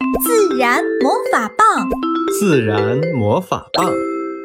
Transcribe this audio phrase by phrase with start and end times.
[0.00, 1.88] 自然魔法棒，
[2.38, 3.90] 自然魔法棒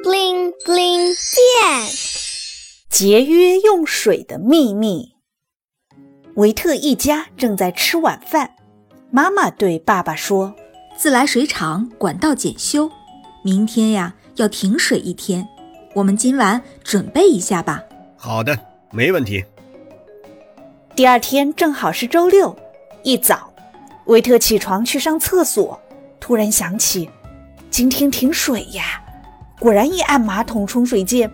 [0.03, 1.89] ，bling bling 变。
[2.89, 5.13] 节约用水的秘密。
[6.35, 8.55] 维特一家正在吃晚饭，
[9.09, 10.55] 妈妈对爸爸说
[10.97, 12.89] ：“自来水厂管道检修，
[13.43, 15.45] 明天呀要停水一天，
[15.93, 17.83] 我们今晚准备一下吧。”
[18.15, 18.57] 好的，
[18.91, 19.43] 没问题。
[20.95, 22.55] 第二天正好是周六，
[23.03, 23.50] 一早，
[24.05, 25.79] 维特起床去上厕所，
[26.19, 27.09] 突然想起
[27.69, 29.01] 今天停水呀，
[29.59, 31.31] 果然一按马桶冲水键，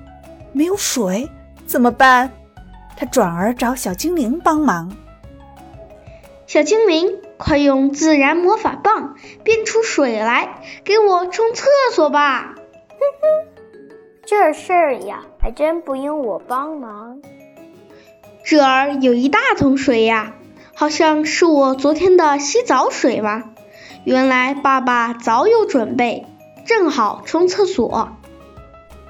[0.52, 1.30] 没有水，
[1.66, 2.32] 怎么办？
[2.96, 4.96] 他转而找小精灵帮忙。
[6.46, 12.56] 小精灵，快用自然魔法棒变出水来，给我冲厕所吧！
[12.56, 13.48] 哼哼，
[14.26, 17.22] 这事儿呀，还真不用我帮忙。
[18.46, 20.34] 这儿有一大桶水呀，
[20.80, 23.46] 好像是我昨天的洗澡水吧？
[24.04, 26.24] 原来爸爸早有准备，
[26.68, 28.08] 正好冲厕所。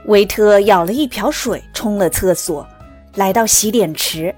[0.06, 2.66] 维特舀了一瓢水冲了厕所，
[3.16, 4.34] 来到洗脸池。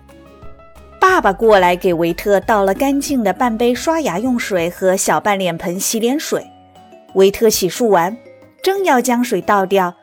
[0.99, 6.43] 爸爸过来给维特倒了干净的半杯刷牙用水和小半脸盆洗脸水。
[7.13, 8.17] 维特洗漱完，
[8.63, 9.93] 正要将水倒掉，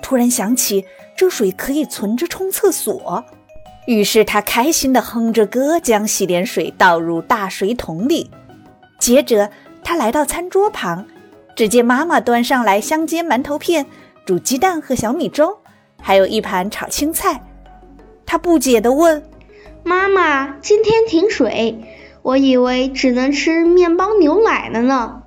[0.00, 0.84] 突然想起
[1.16, 3.24] 这水可以存着冲厕所。
[3.86, 8.30] 于是他开心地哼着歌，将洗脸水倒入大水桶里。
[8.98, 9.50] 接着，
[9.84, 11.06] 他来到餐桌旁，
[11.54, 13.86] 只见妈妈端上来香煎馒头片、
[14.24, 15.58] 煮鸡蛋和小米粥，
[16.02, 17.40] 还有一盘炒青菜。
[18.26, 19.22] 他不解地问
[19.84, 21.84] ：“妈妈，今天停水，
[22.22, 25.22] 我以为只能吃面包牛奶了呢。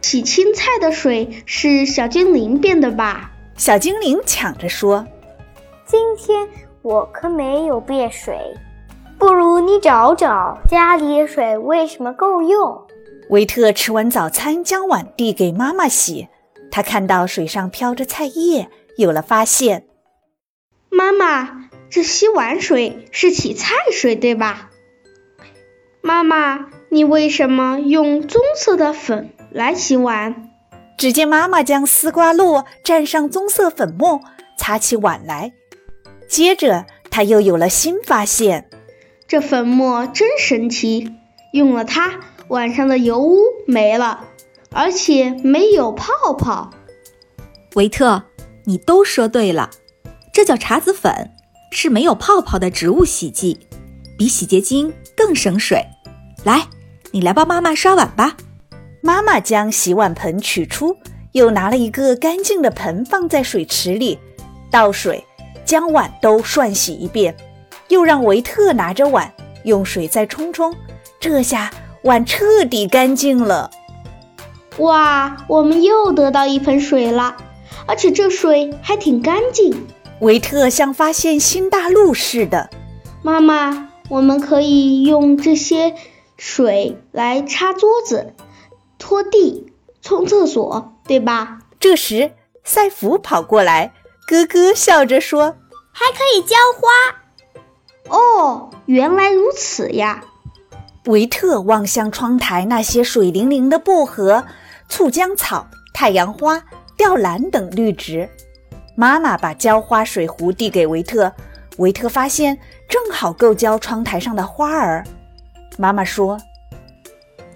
[0.00, 5.06] 洗青菜的水是小精灵变的吧？”小精灵抢着说
[5.84, 6.48] ：“今天。”
[6.86, 8.38] 我可没有变水，
[9.18, 12.86] 不如你找找家里的水为什么够用？
[13.28, 16.28] 维特吃完早餐，将碗递给妈妈洗。
[16.70, 19.88] 他看到水上飘着菜叶，有了发现。
[20.88, 24.70] 妈妈，这洗碗水是洗菜水对吧？
[26.02, 30.52] 妈妈，你为什么用棕色的粉来洗碗？
[30.96, 34.20] 只见妈妈将丝瓜络蘸上棕色粉末，
[34.56, 35.52] 擦起碗来。
[36.28, 38.68] 接着，他又有了新发现。
[39.28, 41.12] 这粉末真神奇，
[41.52, 44.24] 用了它，碗上的油污没了，
[44.70, 46.70] 而且没有泡泡。
[47.74, 48.22] 维特，
[48.64, 49.70] 你都说对了，
[50.32, 51.32] 这叫茶籽粉，
[51.72, 53.58] 是没有泡泡的植物洗剂，
[54.16, 55.84] 比洗洁精更省水。
[56.44, 56.68] 来，
[57.10, 58.36] 你来帮妈妈刷碗吧。
[59.02, 60.96] 妈妈将洗碗盆取出，
[61.32, 64.18] 又拿了一个干净的盆放在水池里，
[64.70, 65.24] 倒水。
[65.66, 67.36] 将碗都涮洗一遍，
[67.88, 69.30] 又让维特拿着碗
[69.64, 70.74] 用水再冲冲，
[71.20, 71.70] 这下
[72.02, 73.70] 碗彻底干净了。
[74.78, 77.36] 哇，我们又得到一盆水了，
[77.86, 79.86] 而且这水还挺干净。
[80.20, 82.70] 维特像发现新大陆似的。
[83.22, 85.94] 妈妈，我们可以用这些
[86.36, 88.34] 水来擦桌子、
[88.98, 91.58] 拖地、冲厕所，对吧？
[91.80, 92.30] 这时，
[92.62, 93.92] 赛弗跑过来。
[94.26, 95.56] 咯咯笑着说
[95.92, 96.88] ：“还可以浇花。”
[98.10, 100.24] 哦，原来如此呀！
[101.06, 104.44] 维特望向窗台那些水灵灵的薄荷、
[104.88, 106.60] 醋浆草、太阳花、
[106.96, 108.28] 吊兰等绿植。
[108.96, 111.32] 妈妈把浇花水壶递给维特，
[111.76, 112.58] 维特发现
[112.88, 115.04] 正好够浇窗台上的花儿。
[115.78, 116.36] 妈妈说：“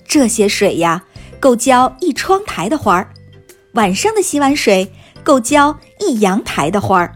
[0.07, 1.03] 这些水呀，
[1.41, 3.09] 够浇一窗台的花儿。
[3.75, 4.93] 晚上的洗碗水。”
[5.23, 7.15] 够浇一阳台的花儿，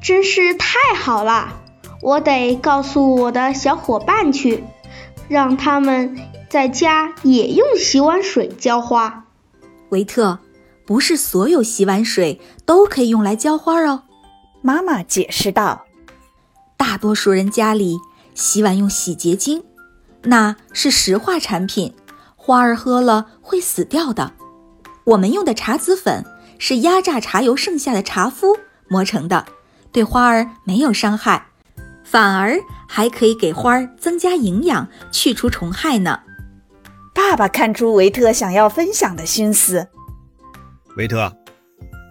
[0.00, 1.60] 真是太好了！
[2.00, 4.64] 我得告诉我的小伙伴去，
[5.28, 6.16] 让他们
[6.48, 9.26] 在家也用洗碗水浇花。
[9.90, 10.38] 维特，
[10.86, 14.04] 不是所有洗碗水都可以用来浇花哦。
[14.62, 15.84] 妈妈解释道
[16.78, 17.98] ：“大多数人家里
[18.34, 19.62] 洗碗用洗洁精，
[20.22, 21.94] 那是石化产品，
[22.34, 24.32] 花儿喝了会死掉的。
[25.04, 26.24] 我们用的茶籽粉。”
[26.58, 28.58] 是压榨茶油剩下的茶麸
[28.88, 29.46] 磨成的，
[29.92, 31.46] 对花儿没有伤害，
[32.04, 32.58] 反而
[32.88, 36.20] 还可以给花儿增加营养，去除虫害呢。
[37.14, 39.88] 爸爸看出维特想要分享的心思，
[40.96, 41.32] 维特，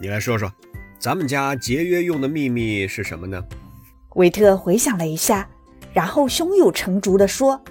[0.02, 0.52] 你来说说，
[1.00, 3.44] 咱们家节约用的秘密是什么呢？
[4.16, 5.48] 维特回想了一下，
[5.94, 7.62] 然后胸有成竹地说：“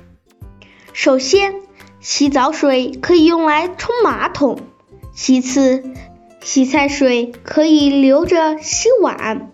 [0.93, 1.55] 首先，
[2.01, 4.57] 洗澡水可以用来冲马桶；
[5.15, 5.83] 其次。”
[6.47, 9.51] 洗菜水可以留着洗碗。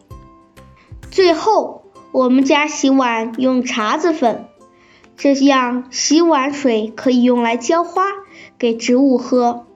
[1.11, 4.45] 最后，我们家洗碗用茶子粉，
[5.17, 8.05] 这样洗碗水可以用来浇花，
[8.59, 9.67] 给植物喝。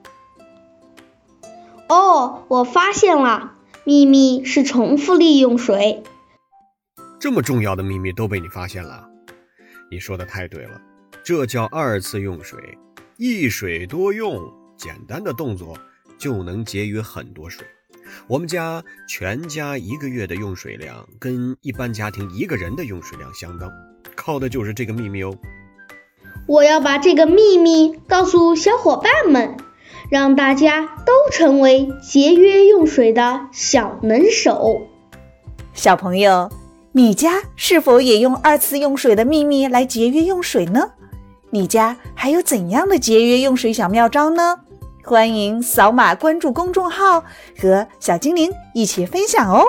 [1.89, 3.53] 哦，我发现了，
[3.83, 6.03] 秘密是重复利用水。
[7.19, 9.09] 这么重要的秘密都被你发现了，
[9.89, 10.79] 你说的太对了，
[11.23, 12.59] 这叫二次用水，
[13.17, 14.39] 一水多用，
[14.77, 15.75] 简单的动作
[16.17, 17.65] 就能节约很多水。
[18.27, 23.71] 我们家全家一个月的用水量跟一般家庭一个人的用水量相当，
[24.15, 25.35] 靠的就是这个秘密哦。
[26.47, 29.57] 我要把这个秘密告诉小伙伴们，
[30.09, 34.87] 让大家都成为节约用水的小能手。
[35.73, 36.49] 小朋友。
[36.93, 40.93] 你家是否也用二次用水的秘密来节约用水呢？
[41.51, 44.61] 你家还有怎样的节约用水小妙招呢？
[45.07, 47.23] 欢迎扫码关注公众号，
[47.57, 49.63] 和小精灵一起分享哦。